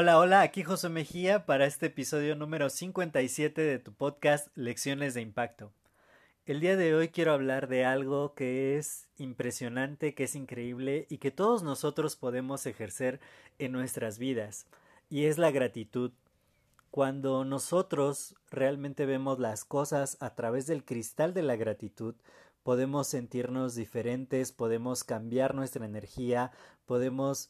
[0.00, 5.22] Hola, hola, aquí José Mejía para este episodio número 57 de tu podcast Lecciones de
[5.22, 5.72] Impacto.
[6.46, 11.18] El día de hoy quiero hablar de algo que es impresionante, que es increíble y
[11.18, 13.18] que todos nosotros podemos ejercer
[13.58, 14.66] en nuestras vidas,
[15.10, 16.12] y es la gratitud.
[16.90, 22.14] Cuando nosotros realmente vemos las cosas a través del cristal de la gratitud,
[22.68, 26.52] podemos sentirnos diferentes, podemos cambiar nuestra energía,
[26.84, 27.48] podemos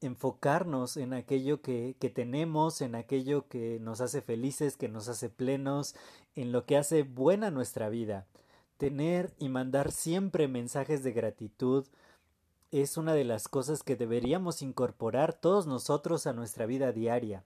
[0.00, 5.28] enfocarnos en aquello que, que, tenemos, en aquello que nos hace felices, que nos hace
[5.28, 5.94] plenos,
[6.36, 8.24] en lo que hace buena nuestra vida.
[8.78, 11.84] Tener y mandar siempre mensajes de gratitud
[12.70, 17.44] es una de las cosas que deberíamos incorporar todos nosotros a nuestra vida diaria.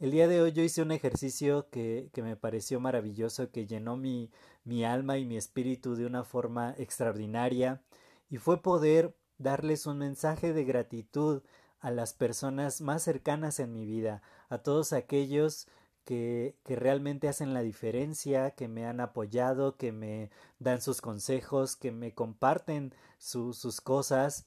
[0.00, 3.98] El día de hoy yo hice un ejercicio que, que me pareció maravilloso, que llenó
[3.98, 4.30] mi,
[4.64, 7.82] mi alma y mi espíritu de una forma extraordinaria,
[8.30, 11.42] y fue poder darles un mensaje de gratitud
[11.80, 15.68] a las personas más cercanas en mi vida, a todos aquellos
[16.06, 21.76] que, que, realmente hacen la diferencia, que me han apoyado, que me dan sus consejos,
[21.76, 24.46] que me comparten sus cosas.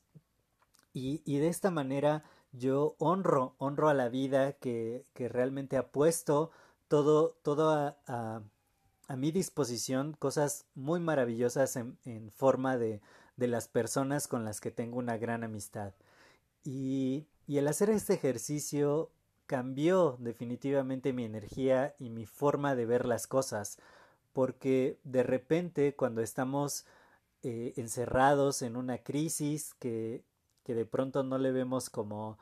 [0.94, 5.92] Y, y de esta manera yo honro, honro a la vida que, que realmente ha
[5.92, 6.52] puesto
[6.88, 13.02] todo, todo a, a, mi disposición, cosas muy maravillosas en, en forma de,
[13.38, 15.94] de, las personas con las que tengo una gran amistad.
[16.64, 19.10] Y, y el hacer este ejercicio
[19.46, 23.78] cambió definitivamente mi energía y mi forma de ver las cosas,
[24.32, 26.86] porque de repente cuando estamos
[27.44, 30.24] eh, encerrados en una crisis que,
[30.64, 32.38] que de pronto no le vemos como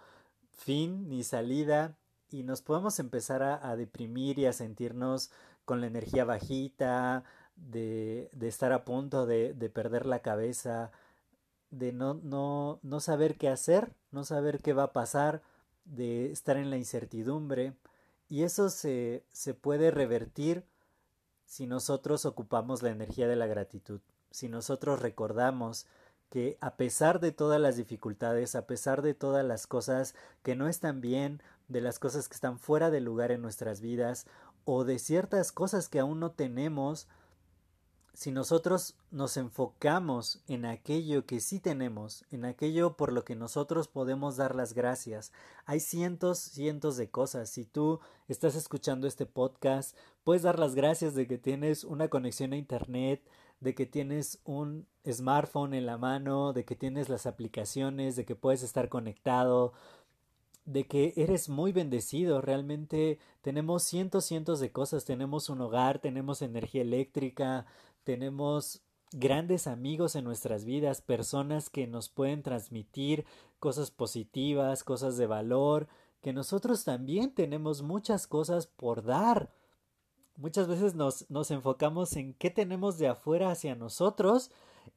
[0.51, 1.95] fin ni salida
[2.29, 5.31] y nos podemos empezar a, deprimir y a sentirnos
[5.65, 7.23] con la energía bajita,
[7.55, 10.91] de, de estar a punto de, de, perder la cabeza,
[11.69, 15.41] de no, no, no saber qué hacer, no saber qué va a pasar,
[15.85, 17.73] de estar en la incertidumbre.
[18.29, 20.65] Y eso se, se puede revertir
[21.45, 23.99] si nosotros ocupamos la energía de la gratitud,
[24.31, 25.85] si nosotros recordamos
[26.31, 30.69] que a pesar de todas las dificultades, a pesar de todas las cosas que no
[30.69, 34.25] están bien, de las cosas que están fuera de lugar en nuestras vidas,
[34.63, 37.07] o de ciertas cosas que aún no tenemos,
[38.13, 43.89] si nosotros nos enfocamos en aquello que sí tenemos, en aquello por lo que nosotros
[43.89, 45.33] podemos dar las gracias,
[45.65, 47.49] hay cientos, cientos de cosas.
[47.49, 47.99] Si tú
[48.29, 53.21] estás escuchando este podcast, puedes dar las gracias de que tienes una conexión a Internet,
[53.61, 58.35] de que tienes un smartphone en la mano, de que tienes las aplicaciones, de que
[58.35, 59.73] puedes estar conectado,
[60.65, 62.41] de que eres muy bendecido.
[62.41, 65.05] Realmente tenemos cientos, cientos de cosas.
[65.05, 67.65] Tenemos un hogar, tenemos energía eléctrica,
[68.03, 73.25] tenemos grandes amigos en nuestras vidas, personas que nos pueden transmitir
[73.59, 75.87] cosas positivas, cosas de valor,
[76.21, 79.51] que nosotros también tenemos muchas cosas por dar
[80.35, 84.51] muchas veces nos, nos enfocamos en qué tenemos de afuera hacia nosotros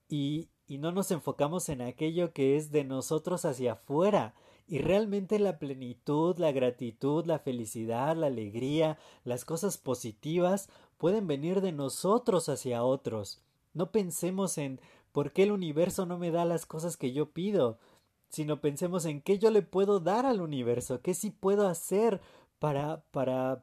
[0.08, 4.34] y, y no nos enfocamos en aquello que es de nosotros hacia afuera.
[4.66, 11.60] Y realmente la plenitud, la gratitud, la felicidad, la alegría, las cosas positivas pueden venir
[11.60, 13.42] de nosotros hacia otros.
[13.74, 14.80] No pensemos en
[15.12, 17.78] por qué el universo no me da las cosas que yo pido,
[18.30, 22.20] sino pensemos en qué yo le puedo dar al universo, qué sí puedo hacer
[22.58, 23.62] para, para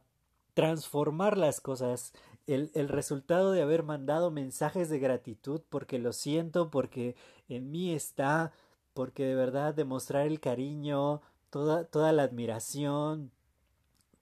[0.53, 2.13] transformar las cosas,
[2.47, 7.16] el, el, resultado de haber mandado mensajes de gratitud porque lo siento, porque
[7.49, 8.52] en mí está,
[8.93, 13.31] porque de verdad demostrar el cariño, toda, toda la admiración,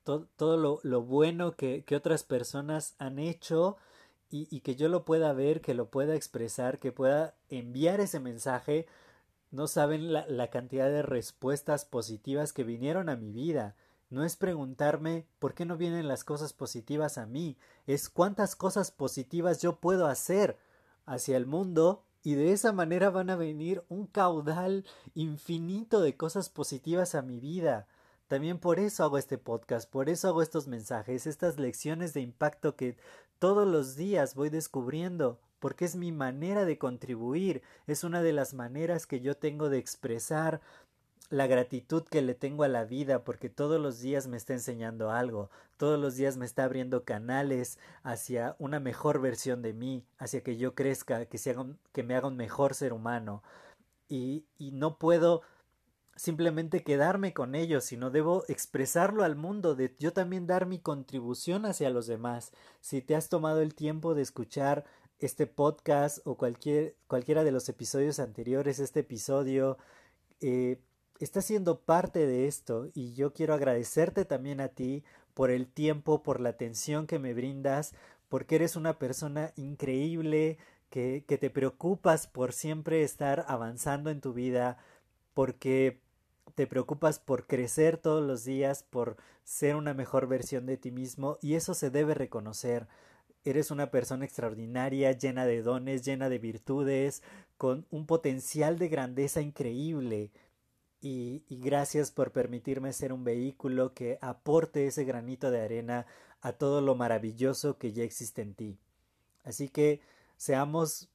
[0.03, 3.77] to, todo lo, lo bueno que, que, otras personas han hecho
[4.29, 8.19] y, y que yo lo pueda ver, que lo pueda expresar, que pueda enviar ese
[8.19, 8.85] mensaje,
[9.51, 13.75] no saben la, la cantidad de respuestas positivas que vinieron a mi vida
[14.09, 17.57] no es preguntarme por qué no vienen las cosas positivas a mí,
[17.87, 20.57] es cuántas cosas positivas yo puedo hacer
[21.05, 26.49] hacia el mundo y de esa manera van a venir un caudal infinito de cosas
[26.49, 27.87] positivas a mi vida.
[28.27, 32.75] También por eso hago este podcast, por eso hago estos mensajes, estas lecciones de impacto
[32.75, 32.97] que
[33.39, 38.53] todos los días voy descubriendo porque es mi manera de contribuir, es una de las
[38.53, 40.61] maneras que yo tengo de expresar
[41.29, 45.11] la gratitud que le tengo a la vida porque todos los días me está enseñando
[45.11, 50.41] algo, todos los días me está abriendo canales hacia una mejor versión de mí, hacia
[50.41, 53.43] que yo crezca, que, se haga que me haga un mejor ser humano.
[54.07, 55.43] Y, no puedo
[56.15, 61.65] simplemente quedarme con ellos, sino debo expresarlo al mundo, de yo también dar mi contribución
[61.65, 62.51] hacia los demás.
[62.81, 64.83] Si te has tomado el tiempo de escuchar
[65.19, 69.77] este podcast o cualquier, cualquiera de los episodios anteriores, este episodio,
[70.41, 70.81] eh,
[71.19, 76.23] está siendo parte de esto y yo quiero agradecerte también a ti por el tiempo,
[76.23, 77.93] por la atención que me brindas,
[78.29, 80.57] porque eres una persona increíble,
[80.89, 84.77] que, que te preocupas por siempre estar avanzando en tu vida,
[85.33, 85.99] porque
[86.55, 91.37] te preocupas por crecer todos los días, por ser una mejor versión de ti mismo
[91.41, 92.87] y eso se debe reconocer.
[93.45, 97.23] Eres una persona extraordinaria, llena de dones, llena de virtudes,
[97.57, 100.31] con un potencial de grandeza increíble
[101.01, 106.05] y, gracias por permitirme ser un vehículo que aporte ese granito de arena
[106.41, 108.77] a todo lo maravilloso que ya existe en ti.
[109.43, 110.01] Así que
[110.37, 111.09] seamos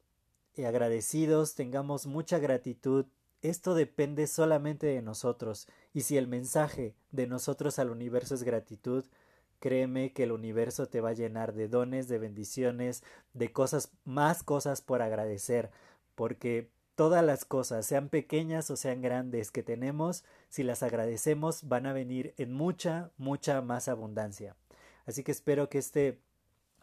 [0.56, 3.06] agradecidos, tengamos mucha gratitud.
[3.42, 9.04] Esto depende solamente de nosotros, y si el mensaje de nosotros al universo es gratitud,
[9.60, 13.02] créeme que el universo te va a llenar de dones, de bendiciones,
[13.34, 15.70] de cosas, más cosas por agradecer,
[16.14, 21.86] porque todas las cosas, sean pequeñas o sean grandes que tenemos, si las agradecemos, van
[21.86, 24.56] a venir en mucha, mucha más abundancia.
[25.06, 26.18] Así que espero que este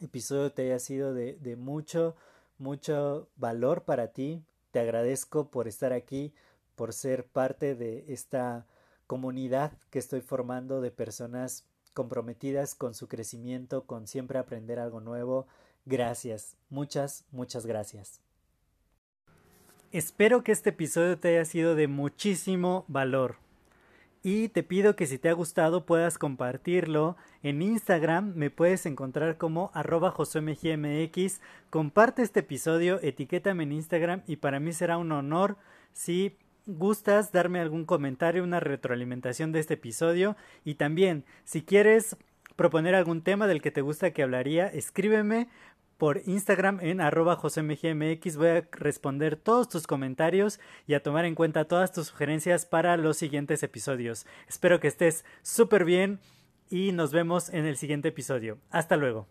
[0.01, 2.15] episodio te haya sido de, mucho,
[2.57, 4.43] mucho valor para ti.
[4.71, 6.33] Te agradezco por estar aquí,
[6.75, 8.65] por ser parte de esta
[9.07, 15.47] comunidad que estoy formando de personas comprometidas con su crecimiento, con siempre aprender algo nuevo.
[15.85, 18.30] Gracias, muchas, muchas gracias.
[19.91, 23.35] Espero que este episodio te haya sido de muchísimo valor.
[24.23, 27.17] Y te pido que si te ha gustado puedas compartirlo.
[27.43, 30.15] En Instagram me puedes encontrar como arroba
[31.69, 35.57] Comparte este episodio, etiquétame en Instagram y para mí será un honor
[35.91, 40.37] si gustas darme algún comentario, una retroalimentación de este episodio.
[40.63, 42.15] Y también, si quieres
[42.55, 45.49] proponer algún tema del que te gusta que hablaría, escríbeme
[46.01, 48.35] por Instagram en arroba josemgmx.
[48.35, 52.97] Voy a responder todos tus comentarios y a tomar en cuenta todas tus sugerencias para
[52.97, 54.25] los siguientes episodios.
[54.49, 56.19] Espero que estés súper bien
[56.71, 58.57] y nos vemos en el siguiente episodio.
[58.71, 59.27] Hasta luego.